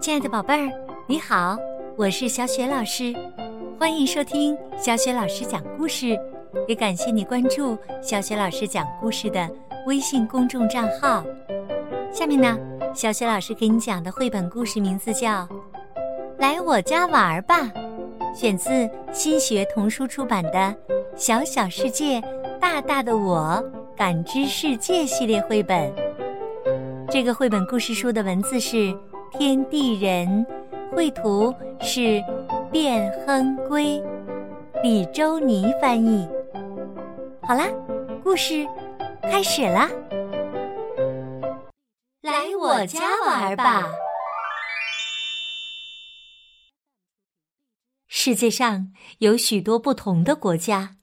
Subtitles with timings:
[0.00, 0.72] 亲爱的宝贝儿，
[1.06, 1.56] 你好，
[1.96, 3.12] 我是小雪老师，
[3.78, 6.18] 欢迎收听小雪老师讲故事，
[6.68, 9.50] 也感谢你关注小雪老师讲故事的
[9.86, 11.24] 微信公众账号。
[12.12, 12.56] 下面呢，
[12.94, 15.28] 小雪老师给你讲的绘本故事名字叫
[16.38, 17.62] 《来我家玩吧》，
[18.34, 20.52] 选自新学童书出版的
[21.16, 22.22] 《小小世界，
[22.60, 23.62] 大大的我
[23.96, 25.92] 感知世界》系列绘本。
[27.10, 28.96] 这个绘本故事书的文字是
[29.32, 30.46] 天地人，
[30.92, 32.22] 绘图是
[32.72, 34.02] 卞亨圭，
[34.82, 36.26] 李周尼翻译。
[37.42, 37.66] 好啦，
[38.22, 38.66] 故事
[39.22, 39.90] 开始啦！
[42.22, 43.90] 来我家玩吧。
[48.06, 50.96] 世界上有许多不同的国家，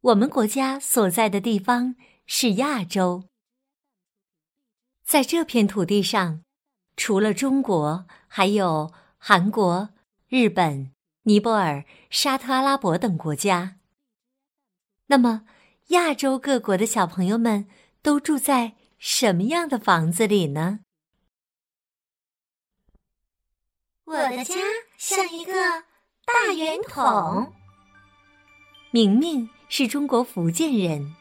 [0.00, 3.24] 我们国家所在的地方是亚洲。
[5.04, 6.42] 在这片土地上，
[6.96, 9.90] 除了中国，还有韩国、
[10.28, 13.76] 日本、尼泊尔、沙特阿拉伯等国家。
[15.06, 15.44] 那么，
[15.88, 17.68] 亚洲各国的小朋友们
[18.02, 20.80] 都住在什么样的房子里呢？
[24.04, 24.54] 我的家
[24.98, 25.52] 像一个
[26.24, 27.52] 大圆筒。
[28.90, 31.14] 明明是中国福建人。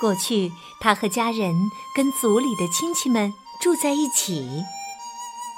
[0.00, 1.54] 过去，他和家人
[1.94, 4.62] 跟族里的亲戚们住在一起，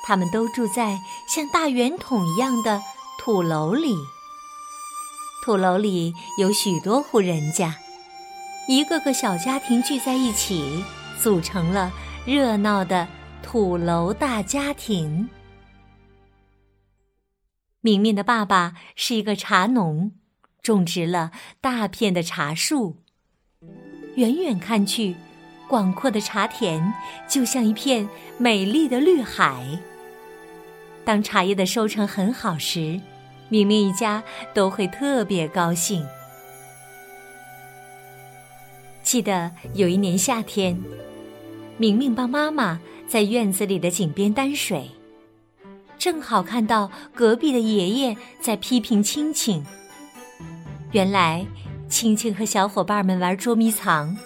[0.07, 2.83] 他们都住在像大圆筒一样的
[3.19, 3.97] 土楼里。
[5.43, 7.75] 土楼里有许多户人家，
[8.69, 10.85] 一个个小家庭聚在一起，
[11.19, 11.91] 组成了
[12.27, 13.09] 热闹的
[13.43, 15.29] 土楼大家庭。
[17.81, 20.13] 明明的爸爸是一个茶农，
[20.63, 23.03] 种植了大片的茶树。
[24.17, 25.17] 远远看去，
[25.69, 26.95] 广阔的茶田
[27.29, 29.81] 就像一片美丽的绿海。
[31.05, 33.01] 当茶叶的收成很好时，
[33.49, 36.07] 明明一家都会特别高兴。
[39.03, 40.81] 记得有一年夏天，
[41.77, 44.91] 明明帮妈妈在院子里的井边担水，
[45.99, 49.65] 正好看到隔壁的爷爷在批评青青。
[50.93, 51.47] 原来。
[51.87, 54.17] 青青和小伙伴们玩捉迷藏，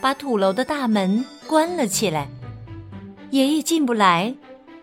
[0.00, 2.28] 把土楼的大门关了起来。
[3.30, 4.34] 爷爷进不来，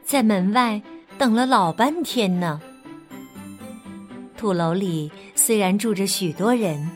[0.03, 0.79] 在门外
[1.17, 2.61] 等了老半天呢。
[4.37, 6.89] 土楼里虽然住着许多人，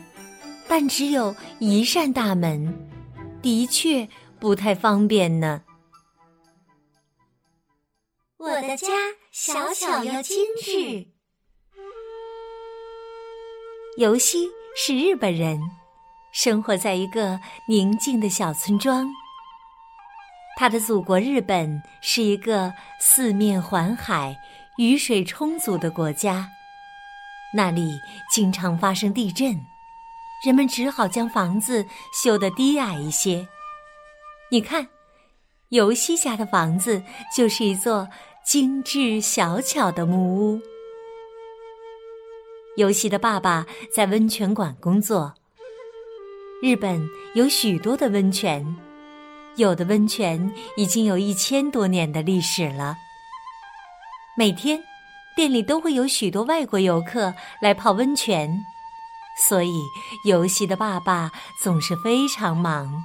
[0.68, 2.88] 但只有一扇大门，
[3.42, 5.62] 的确不太方便呢。
[8.38, 8.88] 我的家
[9.30, 11.06] 小巧又精致，
[13.96, 14.48] 游戏。
[14.74, 15.60] 是日本人，
[16.32, 17.38] 生活在一个
[17.68, 19.06] 宁静的小村庄。
[20.62, 24.38] 他的祖国日本是一个四面环海、
[24.78, 26.48] 雨水充足的国家，
[27.52, 27.98] 那里
[28.32, 29.60] 经常发生地震，
[30.46, 31.84] 人们只好将房子
[32.22, 33.48] 修得低矮一些。
[34.52, 34.86] 你看，
[35.70, 37.02] 尤西家的房子
[37.36, 38.08] 就是一座
[38.44, 40.60] 精致小巧的木屋。
[42.76, 45.34] 尤西的爸爸在温泉馆工作。
[46.62, 48.76] 日本有许多的温泉，
[49.56, 52.96] 有的温泉已经有一千多年的历史了。
[54.36, 54.82] 每天，
[55.36, 58.64] 店里都会有许多外国游客来泡温泉，
[59.48, 59.80] 所以
[60.24, 61.30] 游西的爸爸
[61.60, 63.02] 总是非常忙。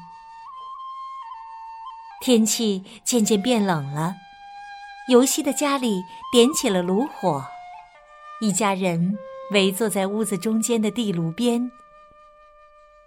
[2.22, 4.16] 天气渐渐变冷了，
[5.10, 7.44] 游西的家里点起了炉火，
[8.42, 9.18] 一家人。
[9.52, 11.72] 围坐在屋子中间的地炉边，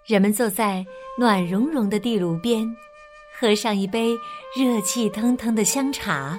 [0.06, 0.86] 人们坐在
[1.18, 2.66] 暖融融的地炉边，
[3.40, 4.14] 喝上一杯
[4.54, 6.38] 热气腾腾的香茶，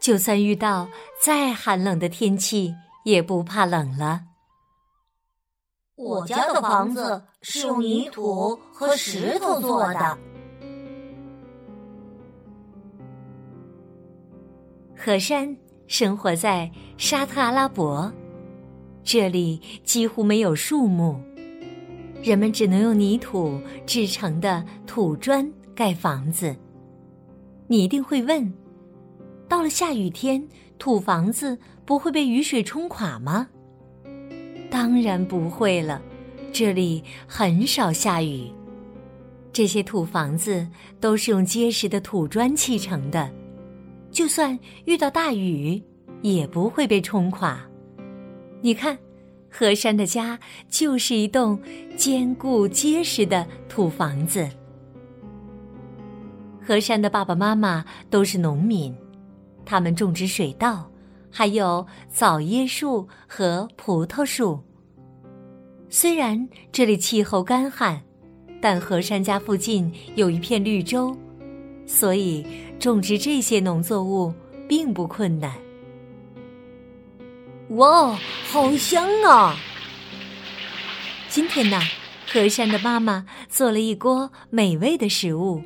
[0.00, 0.88] 就算遇到
[1.22, 4.22] 再寒冷的天气，也不怕冷了。
[5.94, 10.18] 我家的房子是用泥土和石头做的。
[14.98, 15.56] 和山
[15.86, 16.68] 生活在
[16.98, 18.12] 沙特阿拉伯。
[19.04, 21.20] 这里几乎没有树木，
[22.20, 26.56] 人们只能用泥土制成的土砖盖房子。
[27.68, 28.52] 你一定会问：
[29.46, 30.42] 到了下雨天，
[30.78, 33.46] 土房子不会被雨水冲垮吗？
[34.70, 36.00] 当然不会了，
[36.52, 38.50] 这里很少下雨。
[39.52, 40.66] 这些土房子
[41.00, 43.30] 都是用结实的土砖砌成的，
[44.10, 45.82] 就算遇到大雨，
[46.22, 47.60] 也不会被冲垮。
[48.60, 48.98] 你看，
[49.50, 50.38] 何山的家
[50.68, 51.58] 就是一栋
[51.96, 54.48] 坚固结实的土房子。
[56.66, 58.92] 何山的爸爸妈妈都是农民，
[59.64, 60.90] 他们种植水稻，
[61.30, 64.60] 还有枣椰树和葡萄树。
[65.88, 68.02] 虽然这里气候干旱，
[68.60, 71.16] 但河山家附近有一片绿洲，
[71.86, 72.44] 所以
[72.80, 74.34] 种植这些农作物
[74.68, 75.54] 并不困难。
[77.68, 78.18] 哇，
[78.50, 79.56] 好香啊！
[81.28, 81.78] 今天呢，
[82.26, 85.62] 河山的妈妈做了一锅美味的食物，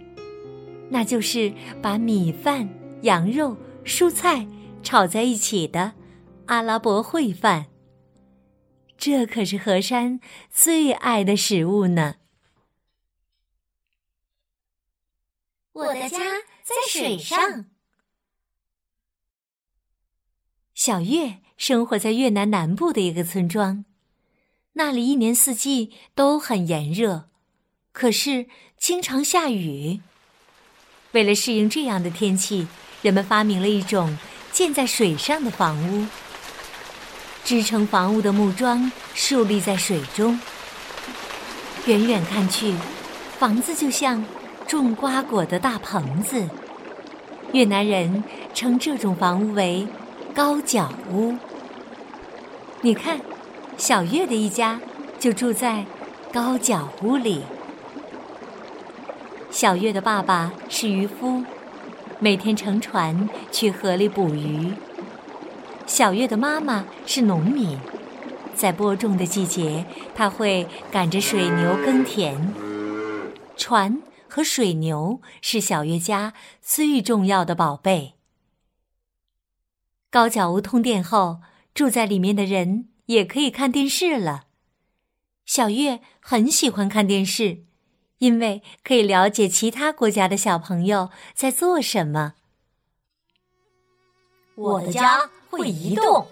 [0.90, 2.68] 那就是把米饭、
[3.02, 4.46] 羊肉、蔬菜
[4.82, 5.94] 炒在一起的
[6.46, 7.66] 阿拉伯烩饭。
[8.98, 10.20] 这可是河山
[10.50, 12.16] 最爱的食物呢。
[15.72, 16.18] 我的家
[16.62, 17.66] 在水上。
[20.74, 23.84] 小月生活在越南南部的一个村庄，
[24.72, 27.30] 那里一年四季都很炎热，
[27.92, 30.00] 可是经常下雨。
[31.12, 32.68] 为了适应这样的天气，
[33.02, 34.16] 人们发明了一种
[34.52, 36.06] 建在水上的房屋。
[37.44, 40.38] 支撑房屋的木桩竖立在水中，
[41.86, 42.74] 远远看去，
[43.38, 44.24] 房子就像
[44.68, 46.48] 种瓜果的大棚子。
[47.52, 48.22] 越南人
[48.54, 49.88] 称这种房屋为
[50.32, 51.36] “高脚屋”。
[52.82, 53.20] 你看，
[53.76, 54.80] 小月的一家
[55.18, 55.84] 就住在
[56.32, 57.42] 高脚屋里。
[59.50, 61.44] 小月的爸爸是渔夫，
[62.20, 64.72] 每天乘船去河里捕鱼。
[65.86, 67.76] 小月的妈妈是农民，
[68.54, 72.54] 在播种的季节，她会赶着水牛耕田。
[73.56, 76.32] 船和水牛是小月家
[76.62, 78.14] 最重要的宝贝。
[80.10, 81.40] 高脚屋通电后，
[81.74, 84.44] 住在里面的人也可以看电视了。
[85.44, 87.64] 小月很喜欢看电视，
[88.20, 92.32] 因为可以了解其他国家的小朋友在做什么。
[94.54, 95.28] 我的家。
[95.50, 96.28] 会移动。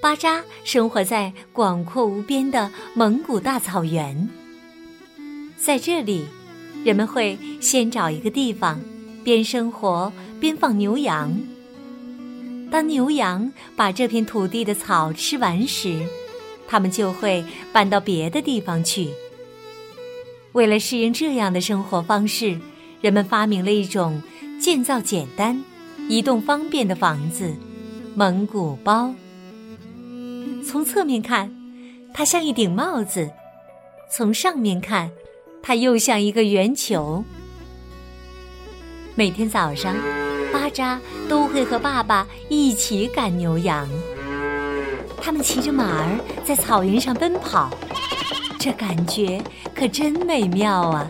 [0.00, 4.30] 巴扎生活在广阔无边的蒙古大草原，
[5.58, 6.24] 在这里，
[6.86, 8.80] 人们会先找一个地方，
[9.22, 10.10] 边生活
[10.40, 11.38] 边放牛羊。
[12.70, 16.08] 当牛羊把这片土地的草吃完时，
[16.72, 19.10] 他们就会搬到别的地方去。
[20.52, 22.58] 为了适应这样的生活方式，
[23.02, 24.22] 人们发明了一种
[24.58, 25.62] 建造简单。
[26.08, 27.54] 移动方便的房子，
[28.14, 29.14] 蒙古包。
[30.66, 31.54] 从侧面看，
[32.14, 33.28] 它像一顶帽子；
[34.10, 35.10] 从上面看，
[35.62, 37.22] 它又像一个圆球。
[39.14, 39.94] 每天早上，
[40.50, 40.98] 巴扎
[41.28, 43.86] 都会和爸爸一起赶牛羊。
[45.24, 47.70] 他们骑着马儿在草原上奔跑，
[48.58, 49.40] 这感觉
[49.72, 51.08] 可真美妙啊！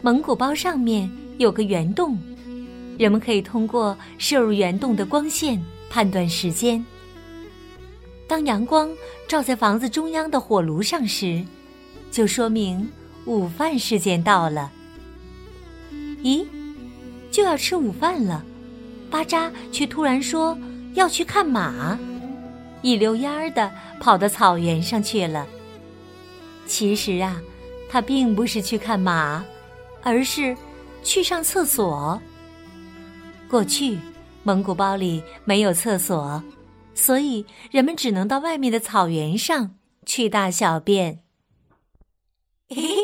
[0.00, 2.18] 蒙古包上面有个圆洞。
[2.96, 6.82] 人们可以通过射入圆洞的光线判断时间。
[8.26, 8.90] 当阳光
[9.28, 11.42] 照在房子中央的火炉上时，
[12.10, 12.88] 就说明
[13.26, 14.72] 午饭时间到了。
[16.22, 16.46] 咦，
[17.30, 18.42] 就要吃午饭了，
[19.10, 20.56] 巴扎却突然说
[20.94, 21.98] 要去看马，
[22.82, 23.70] 一溜烟儿的
[24.00, 25.46] 跑到草原上去了。
[26.66, 27.40] 其实啊，
[27.88, 29.44] 他并不是去看马，
[30.02, 30.56] 而是
[31.02, 32.20] 去上厕所。
[33.48, 33.98] 过去，
[34.42, 36.42] 蒙古包里没有厕所，
[36.94, 39.74] 所以人们只能到外面的草原上
[40.06, 41.22] 去大小便。
[42.68, 42.96] 嘿嘿，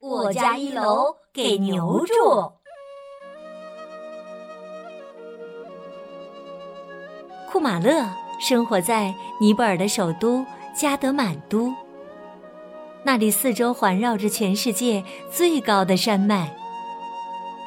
[0.00, 2.55] 我家一楼给牛住。
[7.56, 8.06] 库马勒
[8.38, 10.44] 生活在尼泊尔的首都
[10.74, 11.72] 加德满都，
[13.02, 16.54] 那里四周环绕着全世界最高的山脉。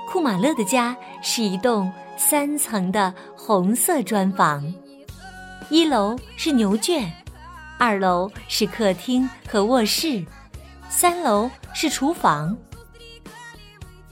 [0.07, 1.91] 库马勒的家是一栋。
[2.15, 4.71] 三层的红色砖房，
[5.71, 7.11] 一楼是牛圈，
[7.79, 10.23] 二楼是客厅和卧室，
[10.87, 12.55] 三楼是厨房。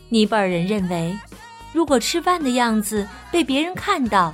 [0.10, 1.16] 尼泊尔人认为，
[1.72, 4.34] 如果吃饭的样子被别人看到，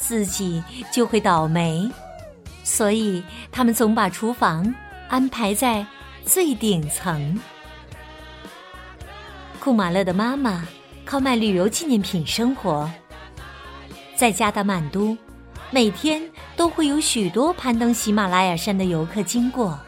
[0.00, 1.88] 自己就会倒霉，
[2.64, 4.74] 所以他们总把厨房
[5.08, 5.86] 安排在
[6.24, 7.38] 最顶层。
[9.60, 10.66] 库马勒的妈妈
[11.04, 12.90] 靠卖旅游纪念品生活。
[14.16, 15.16] 在加德满都，
[15.70, 16.22] 每天
[16.56, 19.78] 都会有许多攀登喜马拉雅山的游客经过，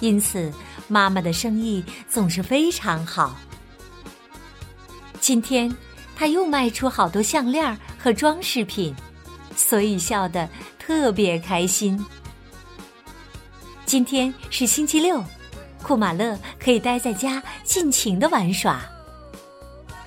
[0.00, 0.52] 因此
[0.86, 3.36] 妈妈的生意总是非常好。
[5.18, 5.74] 今天，
[6.14, 8.94] 她又卖出好多项链和装饰品，
[9.56, 12.04] 所以笑得特别开心。
[13.86, 15.22] 今天是星期六，
[15.82, 18.80] 库马勒可以待在家尽情的玩耍。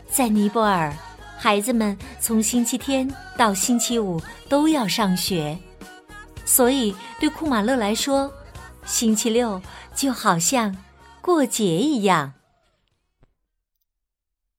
[0.09, 0.91] 在尼泊尔，
[1.37, 5.57] 孩子们从星期天到星期五都要上学，
[6.43, 8.33] 所以对库马勒来说，
[8.83, 9.61] 星期六
[9.93, 10.75] 就好像
[11.21, 12.33] 过节一样。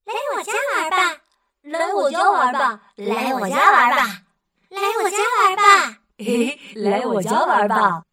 [0.05, 1.17] 来我家玩吧，
[1.63, 4.21] 来我家玩吧，来我家玩吧，
[4.69, 8.03] 来我家玩吧，嘿， 来我家玩吧。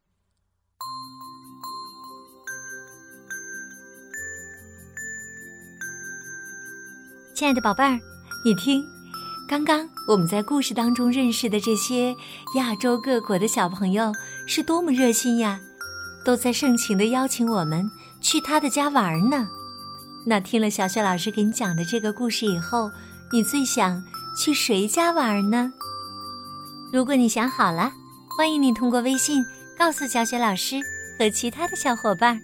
[7.35, 8.01] 亲爱的宝贝儿，
[8.43, 8.83] 你听，
[9.47, 12.17] 刚刚我们在故事当中认识的这些
[12.55, 14.11] 亚洲各国的小朋友
[14.47, 15.61] 是多么热心呀，
[16.25, 17.87] 都在盛情的邀请我们
[18.23, 19.47] 去他的家玩呢。
[20.25, 22.91] 那听了小雪老师给你讲的这个故事以后，
[23.31, 24.03] 你最想
[24.43, 25.71] 去谁家玩呢？
[26.93, 27.93] 如果你想好了，
[28.37, 29.45] 欢迎你通过微信
[29.79, 30.77] 告诉小雪老师
[31.19, 32.41] 和其他的小伙伴。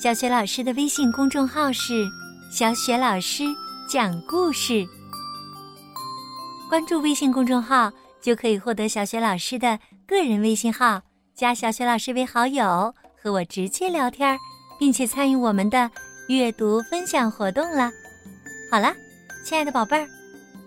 [0.00, 2.06] 小雪老师的微信公众号是
[2.50, 3.44] 小雪老师。
[3.90, 4.86] 讲故事，
[6.68, 11.00] 关注微信公众号就可以获得小雪老师的个人微信号，
[11.34, 14.38] 加小雪老师为好友，和我直接聊天，
[14.78, 15.90] 并且参与我们的
[16.28, 17.90] 阅读分享活动了。
[18.70, 18.94] 好了，
[19.42, 20.06] 亲爱的宝贝儿，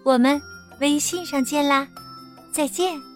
[0.04, 0.42] 我们
[0.80, 1.88] 微信上见啦，
[2.52, 3.11] 再见。